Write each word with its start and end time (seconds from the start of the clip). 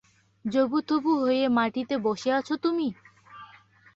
জবুথবু 0.45 1.11
হয়ে 1.19 1.43
মাটিতে 1.49 1.95
বসে 1.97 2.29
আছো 2.31 2.53
তুমি? 2.57 2.87